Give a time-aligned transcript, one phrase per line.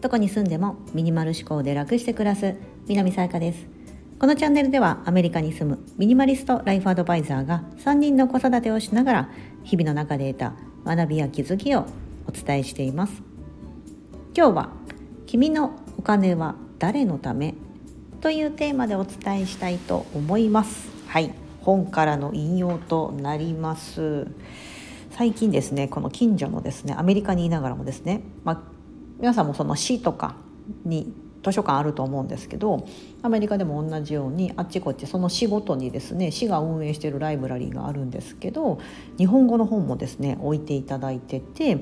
[0.00, 2.54] どこに住んでもミニマル思考で楽して暮らす
[2.86, 3.66] 南さやかです。
[4.18, 9.30] このチャンネルではアメリカに住むミニマリストライフアドバイザーが3人の子育てをしながら
[9.62, 10.54] 日々の中で得た
[10.84, 11.86] 学びや気づきを
[12.26, 13.22] お伝えしています。
[14.36, 14.70] 今日は
[15.26, 17.54] 君のお金は誰のため？
[18.20, 20.88] というテーマでお伝えしたいと思います。
[21.06, 21.32] はい。
[21.60, 24.26] 本からの引用となります。
[25.18, 28.62] 最近ですねこの近所のですねアメリカにいながらもですね、まあ、
[29.18, 30.36] 皆さんもその市とか
[30.84, 32.86] に図書館あると思うんですけど
[33.22, 38.78] アメリカでも同じようにあっちこっちその市ごとにですね市が運営してるライブラリーがあるんですけど
[39.16, 41.78] 日本語の本もですね置いていただいてて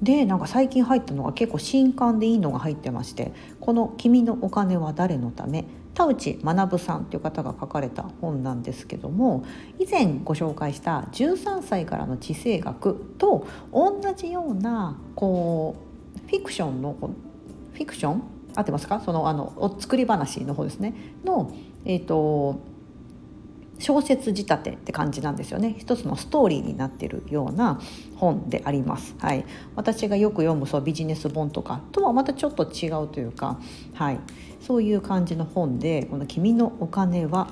[0.00, 5.64] でなんか最近入ったのが結構新刊でいいのが入ってましてこの「君のお金は誰のため?」
[5.98, 9.44] 田内学さんという方が書かれた本なんですけども
[9.80, 15.74] 以前ご紹介した13歳からの地政学と同じようなこ
[16.16, 18.22] うフィクションのフィクション？
[18.54, 19.00] 合ってますか？
[19.04, 20.94] そのあのお作り話の方ですね。
[21.24, 21.52] の、
[21.84, 22.60] えーと
[23.78, 25.76] 小説仕立てって感じなんですよね。
[25.78, 27.80] 一つのストーリーになっているような
[28.16, 29.44] 本であります、はい、
[29.76, 33.58] 私がよく読むそうビジネス本とかとはまたちょっと違うというか、
[33.94, 34.20] はい、
[34.60, 37.48] そういう感じの本でこの「君のお金は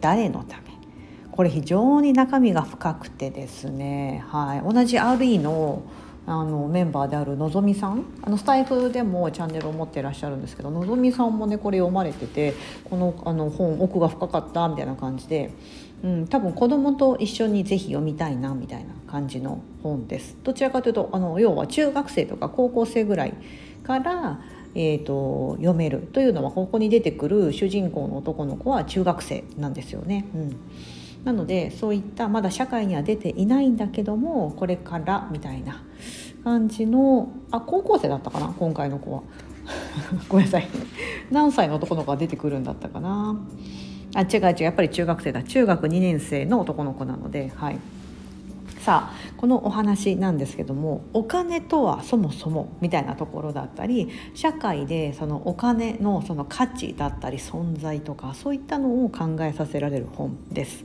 [0.00, 0.62] 誰のため?」
[1.30, 5.82] これ非常に中身が深くてですね、はい、同じ RE の
[6.26, 15.52] あのメンバーであるのぞみさんあのスタイフでもチャンネルを持っていらっしゃるんですけどのぞみさんもねこれ読まれててこのあの本奥が深かったみたいな感じで、
[16.02, 20.36] うん、多分子供と一緒にぜひ読みたいなみたいな感じの本です。
[20.42, 23.34] どちらかというとあの要は中学生とか高校生ぐらい
[23.84, 24.40] から
[24.78, 30.26] えーと、読めるというのはここに出てくる主人公の男の子は中学生なんですよね。
[30.34, 30.56] うん
[31.26, 35.82] なのでそういったまだ社会には出ていないんだけどもこれからみたいな
[36.44, 39.22] 感じのあ高校生だったかな今回の子は。
[40.30, 40.68] ごめんなさい。
[41.32, 43.36] 何歳の男の子が出てくるんだったかな。
[44.14, 45.42] あ違う違うやっぱり中学生だ。
[45.42, 47.78] 中学2年生の男の子なのではい。
[48.80, 60.84] さあこのお話なんですけどもお金とはそもそもみたいなところだったり社会でそのお金のその価値だったり存在とかそういったのを考えさせられる本です。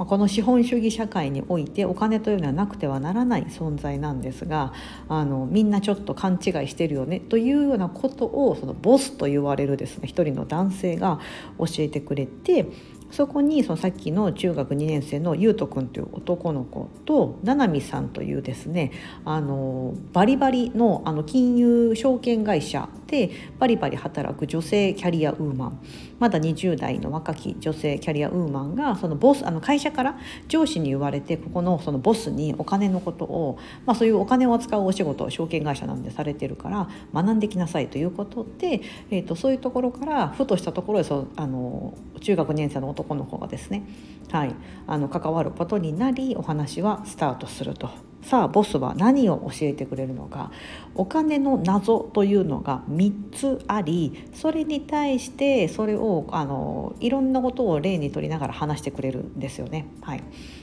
[0.00, 4.72] まこの資本主義社会においてお金というのはなくてはならない存在なんですが
[5.08, 11.20] あのみんなちょっと勘違いしてるよねというようなことをそのボスと言われるですね一人の男性が
[11.58, 12.66] 教えてくれて
[13.10, 18.92] そこにそのさっきの中学2年生のゆうとくんという男の子とななみさんというですね
[19.24, 25.82] あのバリバリのあの金融証券会社でバリバリ働く女性キャリアウーマン
[26.20, 43.82] まだ20代の若き女性キャリアウーマンがそのボスあの会社から上司に言われてここのそのボスにお金のことを、まあ、そういうお金を扱うお仕事を証券会社なんでされてるから学んできなさいということで、えーと、そういうところからふとしたところでそあの中学2年生の男の子がですね、
[44.30, 44.54] はい、
[44.86, 48.09] あの関わることになりお話はスタートすると。
[48.22, 50.50] さあボスは何を教えてくれるのか。
[50.94, 59.86] お金の謎というのが3つありそれに対してそれをあのいろんなことを例にとりながら話してくれるんですよね。
[60.02, 60.22] はい、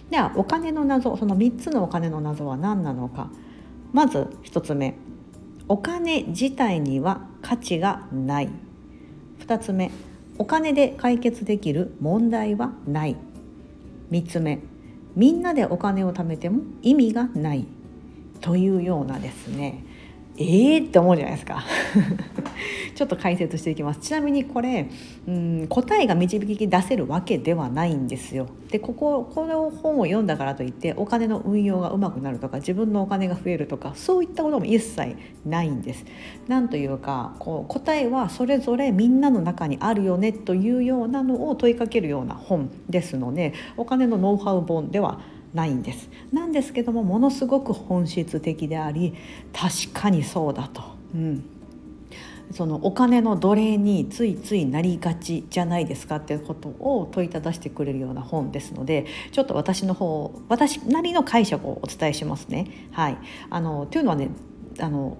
[0.09, 3.31] ではお金の謎その3つのお金の謎は何なのか。
[3.93, 4.95] まず1つ目。
[5.69, 8.49] お金自体には価値がない。
[9.39, 9.91] 2つ目。
[10.37, 13.15] お金で解決できる問題はない。
[14.11, 14.59] 3つ目。
[15.17, 17.65] みんなでお金を貯めても意味がない
[18.39, 19.83] というようなですね
[20.39, 21.63] えー、って思うじゃないですか。
[22.95, 23.99] ちょっと解説していきます。
[23.99, 24.87] ちなみにこれ
[25.27, 28.47] うん答えが導き出せるわけではないんですよ。
[28.69, 35.15] でこここの本を読んだからといってお金の運用がうまくなるとか自分のお金が増えるとかそういったことも一切
[35.45, 36.05] ないんです。
[36.47, 45.19] なんというかこう答えはそれぞれみんなの中にあるよねというようなのを問いかけるような本ですのでお金のノウハウ本では
[45.57, 46.09] ないんです。
[46.31, 49.15] なんですけどもものすごく本質的であり
[49.51, 50.83] 確かにそうだと、
[51.15, 51.43] うん、
[52.51, 62.87] そのお金の奴隷についついなりがちじゃないですかっていうことを問いただしてくれるような本ですのでちょっと私の方私なりの解釈をお伝えしますね。
[62.91, 63.17] はい、
[63.49, 64.29] あのというのはね
[64.79, 65.17] あの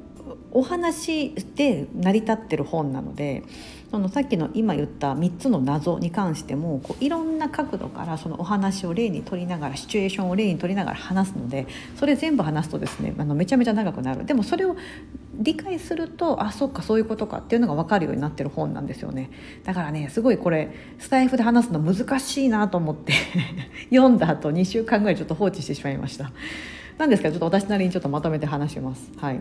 [0.51, 3.43] お話で成り立ってる本なので
[3.91, 14.75] そのさっきの今言った3つの謎に関してもこういろんな角度からそのお話を例に取りながらシチュエーションを例に取りながら話すのでそれ全部話すとですねあのめちゃめちゃ長くなるでもそれを
[15.35, 19.29] 理解するとあそっかそういうことかっていうのが分かるようになってる本なんですよね
[19.63, 23.13] だからねすごいこれスタイフで話すの難しいなと思って
[23.89, 26.31] 読んだ後2週間ぐらいちょっと放置してしまいました。
[26.97, 27.29] なんですか？
[27.29, 29.11] ちょっと私なりにちょっとまとめて話します。
[29.17, 29.39] はい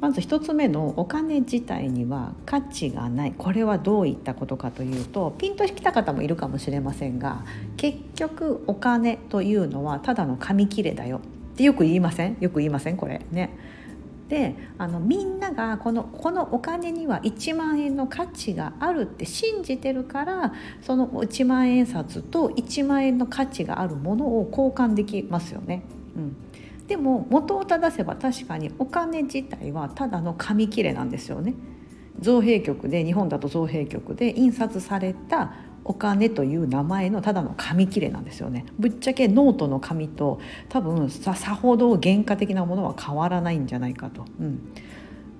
[0.00, 3.34] まず1つ目のお金自体には価値がない。
[3.36, 7.44] これはどういったことかというとピンときた方もいるかもしれませんが
[7.76, 11.18] 結局お金というのはただの紙切れだよ。
[11.18, 12.36] ってよく言いません？
[12.38, 12.96] よく言いません？
[12.96, 13.20] これ。
[13.32, 13.50] ね。
[14.28, 20.52] であのみんながこのこのお金には1万円の価値があるって信じてるから
[20.82, 25.82] その1万円札と1万円の価値があるものを交換できますよね。
[26.14, 26.36] うん。
[26.88, 31.54] でも元を正せば確かにお金自体はただの紙切れなんですよね。
[32.20, 35.52] 造幣局で日本だと造幣局で印刷された
[35.84, 44.24] お金という名前のただの紙切れなんですよねぶっちゃけノートの紙と多分さほど原価的なものは変わらないんじゃないかと。
[44.40, 44.72] うん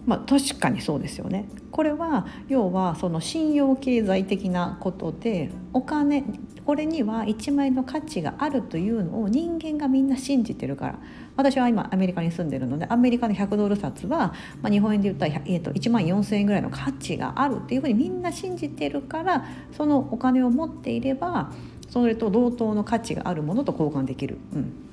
[0.08, 1.50] まあ、確かにそうですよね。
[1.70, 6.24] これは要はその信用経済的なことでお金
[6.64, 10.98] これには1枚の価値があるというのを人間がみんな信じてるから
[11.36, 14.32] 私は今アメリカに住んでるのでアメリカの100ドル札は、
[14.62, 19.44] まあ、日本円で言ったら、えー、と1万4,000円ぐらいの価値があるっていうふうにみんな信じてるから
[19.76, 21.52] そのお金を持っていれば
[21.90, 24.38] それと同等の価値があるものと交換できる。
[24.54, 24.87] うん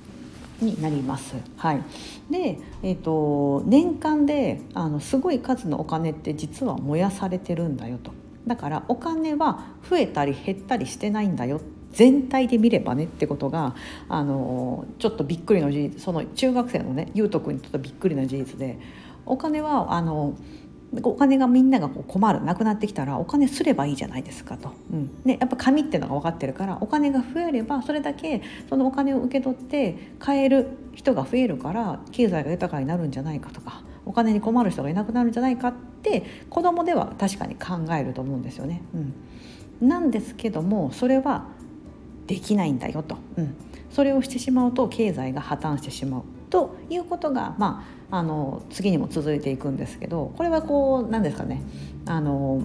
[0.61, 1.35] になります。
[1.57, 1.81] はい、
[2.29, 8.11] で、えーと、年間であのすごい数のお金って実は燃やされてるんだよと。
[8.47, 11.61] だからお金は増えたり減ったりしてないんだよ
[11.91, 13.75] 全体で見ればねってことが
[14.09, 18.77] あのちょっとびっくりの事実その中学生のね優斗君にとってびっくりな事実で
[19.25, 20.37] お金はあの
[21.03, 25.11] お金がみんながこう困るなくなってきたらお金すればいいじゃないですかと、うん。
[25.25, 35.73] ね、やっぱ紙っていうのが分かってるからお金が増えればそれだけそのお金を受け取って買える人が増えるから経済が豊かになるんじゃないかとかお金に困る人がいなくなるんじゃないかっ
[36.03, 38.81] て子供では確かに考えると思うんですよね。
[39.81, 41.47] うん、なんですけどもそれは
[42.27, 43.55] できないんだよと、うん、
[43.89, 46.23] それをしてしまうと経済が破綻してしまう。
[46.49, 51.61] ということが、まあ、あの次にも続いていくんですけどこれはこう何ですかね
[52.05, 52.61] あの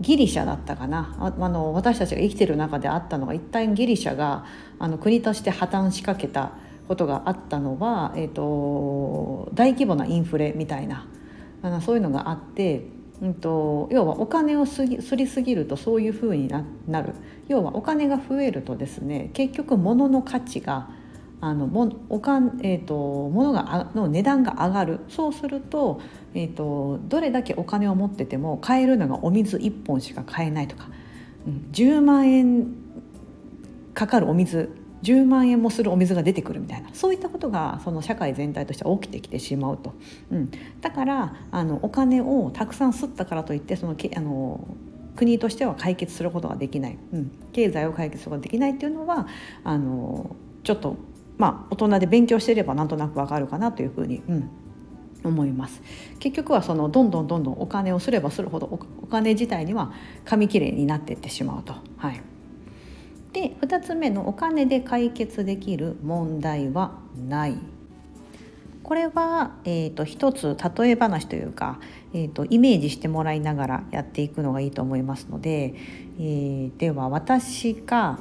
[0.00, 1.16] ギリシャだったかな。
[1.18, 4.44] あの私たちが生きてる中であったのが一旦ギリシャが
[4.78, 6.52] あの国として破綻しかけた
[6.86, 11.06] ことがあったのは、えーと、大規模なインフレみたいな
[11.62, 12.84] あのそういうのがあって、
[13.20, 17.14] うんと、要はお金をすぎすりすぎるとそういうふうになる。
[17.48, 20.90] 要はお金が増えるとですね結局物の価値が
[21.40, 22.94] あのもおかん、えーと、
[23.28, 25.00] 物がの値段が上がる。
[25.08, 26.00] そうすると,、
[26.34, 30.88] えーと、どれだけお金を持ってても買えるのがお水1本しか買えないとか、
[31.46, 32.66] うん、10万円
[33.94, 34.70] かかるお水
[35.02, 36.88] 10万円もするお水が出てくるみたいな。
[36.92, 39.94] そういったことがその社会全体として起きてきてしまうと、
[40.30, 40.50] うん、
[40.80, 44.66] だからあのお金をたくさん吸ったからといってそのけあの
[45.14, 49.26] 国としては解決することができない、うん、経済を解決することができないっていうのは
[49.64, 50.96] あのちょっと
[51.38, 54.50] まあ大人で勉強していればなんとなくわかるかなというふうに、うん、
[55.24, 55.80] 思います。
[56.18, 58.66] 結局はそのどんどんどんどんお金をすればするほど
[59.02, 59.92] お金自体には
[60.24, 61.74] 紙切れになっていってしまうと。
[61.96, 62.20] はい。
[63.32, 66.98] で2つ目のお金で解決できる問題は
[67.28, 67.56] ない。
[68.88, 71.78] これは、えーと、一つ例え話というか、
[72.14, 75.74] えーと、イメージしてもらいながらやっていくのがいいと思いますので、
[76.18, 78.18] えー、では私が、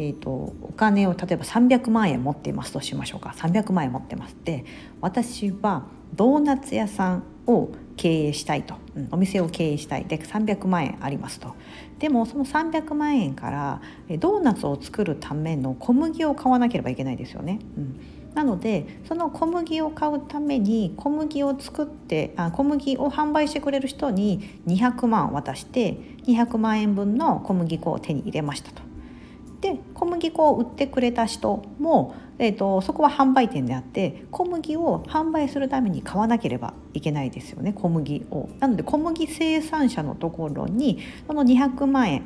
[0.00, 3.34] えーと、お金を例えば300万円持っていますとしましょうか。
[3.36, 4.34] 300万円持ってます。
[4.34, 4.64] って
[5.00, 10.04] 私はドーナツ屋さんを経営したいと、うん、お店を経営したい。
[10.04, 11.56] で300万円ありますと。
[11.98, 13.82] でもその300万円から
[14.20, 17.58] ドーナツを作るための小麦を買わなければいけないですよね。
[17.76, 18.00] うん。
[18.34, 28.87] なのでその小麦を買うために小麦を作ってあ小麦を販売してくれる人に200万渡して200万円分の小麦粉を手に入れましたと。
[29.60, 38.48] で小麦粉を売ってくれた人も、えーと、そこは販売店であって小麦を販売するために買わなければいけないですよね小麦を。
[38.60, 42.22] なので小麦生産者のところにその200万円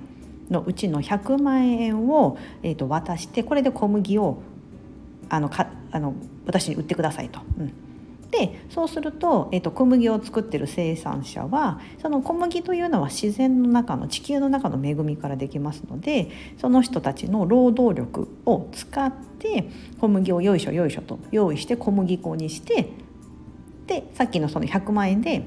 [0.51, 4.43] のうちの100万円を、えーと、渡してこれで小麦を
[5.31, 6.15] あのかあの
[6.47, 7.41] 私に売ってくださいと。
[7.59, 7.82] うん
[8.33, 19.69] でそうすると,、えーと、小麦を作ってる生産者はその小麦というのは自然の中の地球の中の恵みからできますのでその人たちの労働力を使って
[20.01, 22.89] 小麦をよいしょよいしょと用意して小麦粉にして
[23.87, 25.47] でさっきのその100万円で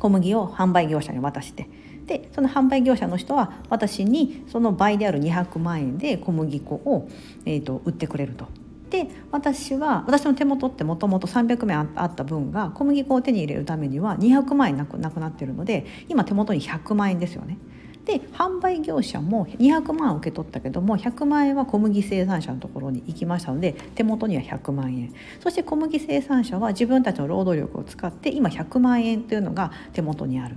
[0.00, 1.68] 小麦を販売業者に渡して
[2.06, 7.08] でその販売業者の人は私にその倍である200万円で小麦粉を、
[7.46, 8.48] えーと売ってくれると。
[8.90, 17.58] で私は私の手元ってもともと300万あった分が小麦粉を手に入れるためには200万円なくなくなってるので今手元に100万円ですよね。
[18.06, 25.12] で販売業者も200万受け取ったけども100万円は小麦生産者のところに行きましたので手元には100万円。
[25.40, 30.56] そして小麦生産者は自分たちの労働力を使って今100万円というのが手元にある。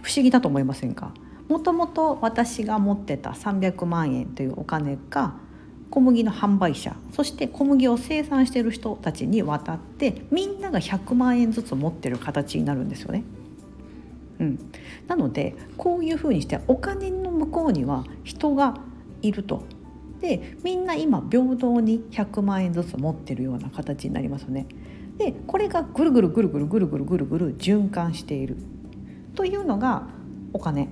[0.00, 1.12] 不思議だと思いませんか？
[1.48, 5.34] もともと私が持ってた300万円というお金が
[5.90, 13.24] 小麦の販売者そして小麦を生産している人たちに渡ってみんなが100万円ずつ持ってる形になるんですよね。
[14.38, 14.58] うん、
[15.06, 18.74] なのでこういうふうにしてお金の向こうには人が
[19.22, 19.62] いると。
[20.20, 24.66] でみんな今平等に100万円ずつ持ってるような形になりますよね。
[25.18, 28.56] でこれがぐるぐるぐるぐるぐるぐるぐるぐる循環している
[29.34, 30.08] というのが
[30.52, 30.88] お金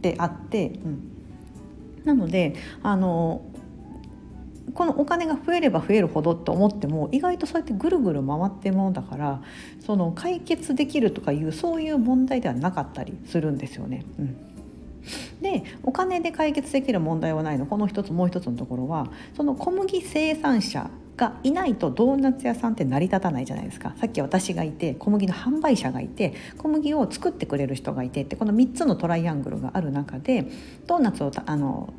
[0.00, 1.12] であって、うん、
[2.04, 3.42] なのであの
[4.74, 9.42] このお金が増えれば増えるほどと思っても意外とそうやってぐるぐる回ってるものだから
[9.84, 14.04] その解決できるとかいうそういう問題ではなかったりするんですよね。
[14.18, 14.36] うん。
[15.40, 17.66] でお金で解決できる問題はないの。
[17.66, 23.94] この一つもう一つのところはその小麦生産者がいないとドーナツ屋さんって成り立たないじゃないですか。
[23.98, 30.46] さっき私がいて小麦の販売者がいて小麦を作ってくれる人がいてってこの3つのトライアングルがある中で
[30.86, 31.92] ドーナツをあの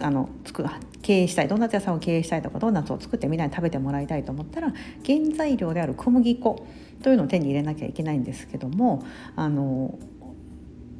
[0.00, 0.64] あのつく
[1.02, 4.72] 経営したいドーナツ屋さんを経営したいとかドーナツを作ってみんなに食べてもらいたいと思ったら
[5.04, 6.66] 原材料である小麦粉
[7.02, 9.04] というのを手に入れなきゃいけないんですけども
[9.36, 9.98] あの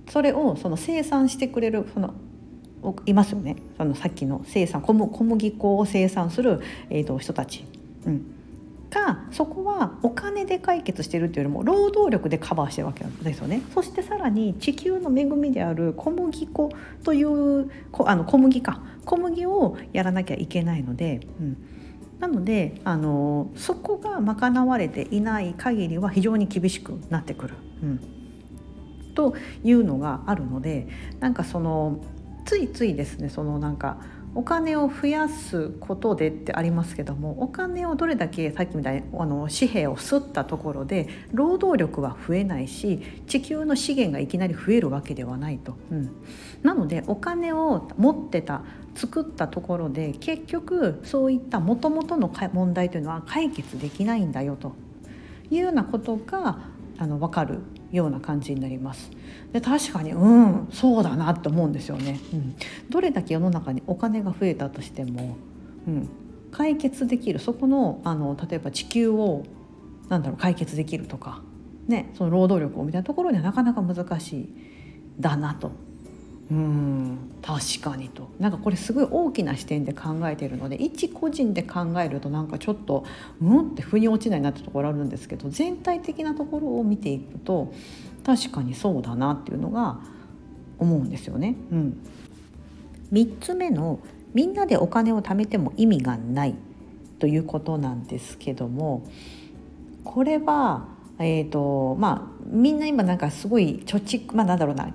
[0.08, 2.14] それをその生産してくれるその
[3.06, 7.64] いますよねそのさっきの生産小麦粉を生産する、えーと、人たち。
[8.06, 8.35] うん
[8.90, 13.62] がそこはお金で解決してるっていうよりも労働力でカバーしてるわけですよね。
[13.74, 16.70] そしてさらに地球の恵みである小麦粉
[17.04, 17.70] という
[18.04, 18.80] あの小麦か。
[19.04, 21.56] 小麦をやらなきゃいけないので、うん、
[22.18, 27.54] なのであのそこが賄われていない限りは非常に厳しくなってくる。
[27.82, 28.00] うん。
[29.14, 30.88] というのがあるので
[31.20, 32.00] なんかその
[32.44, 33.98] ついついですねそのなんか
[34.36, 45.74] お金を増やすことでってありますけどもお金をどれだけさっきみたいにあの紙幣をすったところで労働力は増えないし地球の資源がいきなり増えるわけではないと。
[45.90, 46.10] うん、
[46.62, 48.62] なのでお金を持ってた
[48.94, 54.74] 作ったところで結局そういったもともとの問題というのは解決できないんだよと
[55.50, 56.58] いうようなことが
[56.98, 57.60] あの分かる
[57.92, 59.10] ような感じになります。
[59.52, 62.56] で確かにうんそうだなと思うんですよね、うん。
[62.90, 65.36] どれだけ世の中にお金が増えたとしても、
[65.86, 66.08] うん、
[66.50, 69.44] 解決できるそこのあの例えば地球を
[70.08, 71.42] なんだろう解決できるとか、
[71.86, 74.48] ね、その労働力をみたいなところにはなかなか難しい
[75.18, 75.72] だなと
[76.50, 77.18] うん。
[77.42, 78.30] 確かにと。
[78.38, 83.04] なんかこれすごい大きな視点で考えているので一個人で考えるとなんかちょっと
[83.40, 87.72] うんって腑に落ちないなってところあるんですけど全体的なところを見ていくと
[88.24, 90.00] 確かにそうだなっていうのが
[90.78, 91.56] 思うんですよね。
[91.70, 92.00] うん、
[93.12, 94.00] 3つ目の
[94.34, 96.54] みんなでお金を貯めても意味がない
[97.18, 99.04] ということなんですけども
[100.04, 100.88] これは
[101.18, 104.92] えーとまあ、みんな今なんかすごい貯蓄まあなんだろうな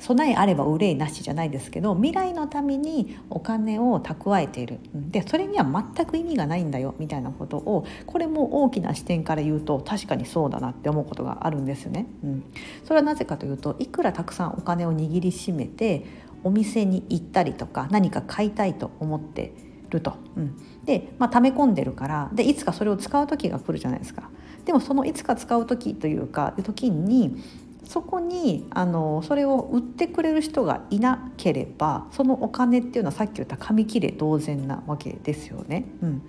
[0.00, 12.06] 備えあれば憂いなしじゃないですけど未来のためにお金を蓄えているでそれには全く意味がないんだよみたいなことをこれも大きな視点から言うと確かにそうだなって思うことがあるんですよね。
[12.22, 12.44] うん、
[12.84, 16.04] それはなぜかというといくらたくさんお金を握りしめて
[16.44, 19.52] お店に行ったりとか何か買いたいと思って
[19.90, 20.14] ると。
[20.36, 24.30] うん、で、まあ、溜め込んでるからでいつかそれを使う時が来るじゃないですか。
[24.64, 27.42] でもそのいつか使う時というか時に
[27.84, 35.86] そこにあのそれを売ってくれる人がいなければそのお金っていうのはさっき言った紙切れ同然なわけですよね。
[36.02, 36.22] うん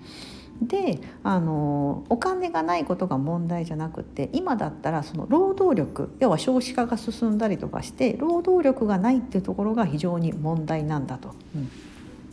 [0.62, 11.34] であのお金がないことが問題じゃなくて今だったらその労働力要は少子化が進んだりとかして労働力がないっていうところが非常に問題なんだと。
[11.54, 11.70] うん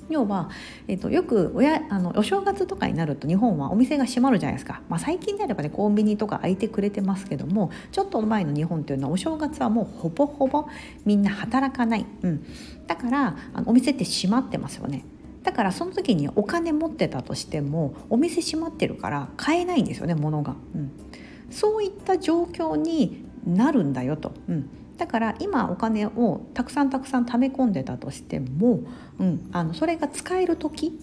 [0.10, 0.50] 要は、
[0.88, 10.68] えーと、よく親あのお正月とかになると日本はお店が閉まるじゃないですか、まあ、最近であればねコンビニとか開いてくれてますけどもちょっと前の日本っていうのはお正月はもうほぼほぼ
[11.06, 12.46] みんな働かない、うん、
[12.88, 15.04] だからあのお店って閉まってますよね。
[15.44, 20.92] だからその時にお金持ってたとしてもお店閉まってるから買えないんですよね物が、うん、
[21.50, 28.82] そういった状況になるんだよと、うん、だから今お金をたくさんたくさん貯め込んでたとしても、
[29.20, 31.00] うん、あのそれが使える時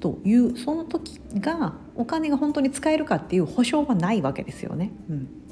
[0.00, 4.92] というその時がお金が本当に使えるかっていう保証はないわけですよね。
[5.08, 5.45] うん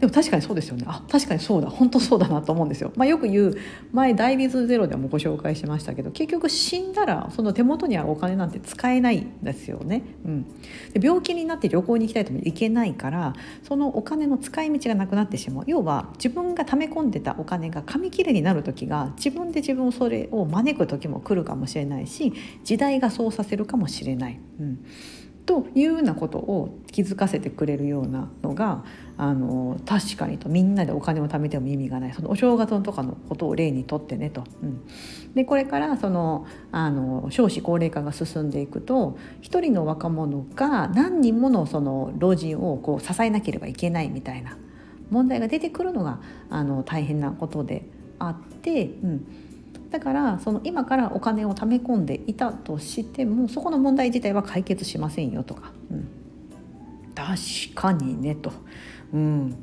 [0.00, 0.84] でも確かにそうですよね。
[0.86, 1.70] あ確かにそうだ。
[1.70, 3.56] 本当そうだなと思うんですよ、まあ、よく言う
[3.92, 10.44] 前「ダイビズゼロ」でもご紹介しましたけど結局死んだらその手元にあるお金なんて使えないんですよね、うん、
[10.92, 15.64] で病気になって旅行に行きたいとも行けないからそのお金の使い道がなくなってしまう。
[15.66, 22.32] 要は自分が溜め込んでたお金が紙切れになる時が自分で自分をそれを招く時も来るかもしれないし
[22.64, 24.38] 時代がそうさせるかもしれない。
[24.60, 24.78] うん。
[25.46, 28.84] というようなことを気づかせてくれるようなのが
[29.16, 34.44] あの確かにとみんなでお金を貯めても意味がないそのお正月のとかのことを例にとってねと。
[34.62, 34.84] うん、
[35.34, 44.58] でこれからそのあの少子高齢化が進んでいくと一人の若者が何人ものその老人をこう支えなければいけないみたいな
[45.10, 47.86] 問題が出てくるのがあの大変なことで
[48.18, 48.86] あって。
[48.86, 49.45] うん
[49.96, 56.08] だからその今からお金を貯め込んでいたとしてもそこの問題自体は解決しませんよとか、うん、
[57.14, 58.52] 確かにねと、
[59.14, 59.56] うん、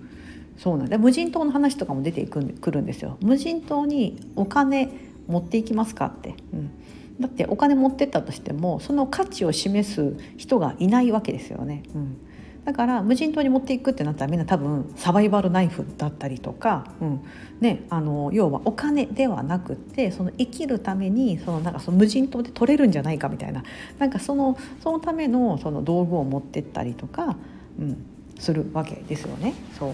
[0.57, 3.17] そうなんで無人島の話とかも出てくるんですよ。
[3.21, 4.89] 無人島にお金
[5.27, 6.71] 持っていきますかって、うん、
[7.19, 11.83] だってお金持ってったとしてもその価値を示す人がいないわけですよね。
[11.93, 12.17] うん。
[12.65, 17.21] だから無人島に持っていくってなったらみんな多分サバイバルナイフだったりとか、うん。
[17.59, 23.63] ね、あの要はお金ではなくってその生きるためにそのなんかその無人島で取れるんじゃないかみたいな。
[23.99, 27.35] なんかそのそのためのその道具を持ってったりとか、
[27.79, 28.05] うん、
[28.39, 29.53] するわけですよね。
[29.77, 29.93] そう。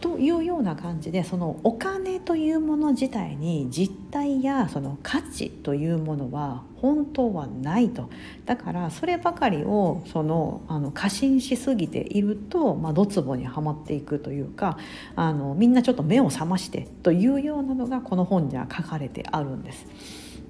[0.00, 8.08] というような感じでそのお金というもの自体に実態やその価値というものは本当はないと
[8.44, 14.78] だからそればかりをそのあの過信しすぎていると、まあ、ドツボにはまっていくというか
[15.16, 19.86] あのみんなちょっと目を覚ましてというようなのがこの本には書かれてあるんです。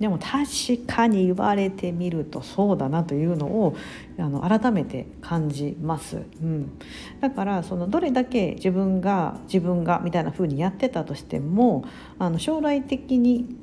[0.00, 3.76] でも確かに言われてみるとそうだなというのを
[4.18, 6.78] あの改めて感じます、うん、
[7.20, 11.84] だからそのどれだけ自分が自分がみたいな風にやってたとしても
[12.18, 13.56] あの将来的に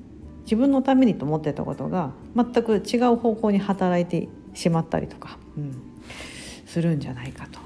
[0.44, 5.82] 自分のためにと思ってたことが全く違う方向に働いてしまったりとか、うん、
[6.66, 7.60] するんじゃないかと。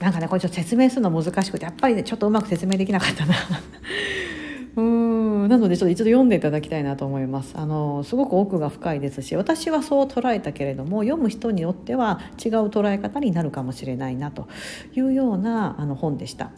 [0.00, 3.34] なんかねこれちょっと説明するの難しくてやっぱりねちょっとうまく説明できなかったな。
[4.76, 5.07] うん。
[5.48, 7.54] なのでちょっと一度読んでいただきたいなと思います。
[7.56, 14.46] あのすごく奥が深いですし私はそう捉えたけれども読む人によっては違う捉え方になるかもしれないなと
[14.94, 16.50] いうようなあの本でした。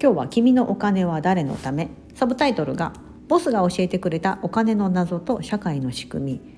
[0.00, 1.90] 今日は君のお金は誰のため？
[2.14, 2.92] サブタイトルが
[3.28, 6.51] ボスが教えてくれたお金の謎と社会の仕組み。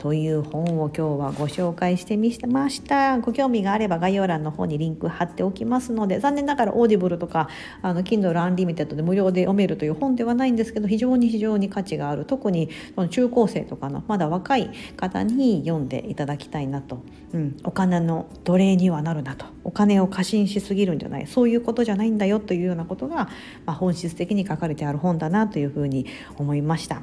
[0.00, 3.18] という本を今日はご紹介してみました。
[3.18, 7.50] ご興味があれば概要欄の方にリンク貼っておきますので残念ながら Audible とか
[7.82, 17.02] あの Kindle Unlimited で無料で読めるという本ではないんですけど非常に非常に価値がある特にその中高生とかのまだ若い方に読んでいただきたいなと、
[17.34, 19.44] うん、お金の奴隷にはなるなと。
[19.64, 23.28] お金を過信しすぎるんじゃないそういうことじゃないんだよというようなことが、
[23.66, 26.06] まあ、本質的に書かれてある本だなというふうに
[26.38, 27.02] 思いました。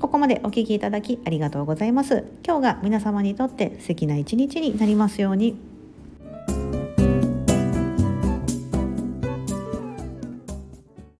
[0.00, 2.24] ここまでお聴きいただきありがとうございます。
[2.46, 5.77] 今日が皆様にとって素敵な一日になりますように。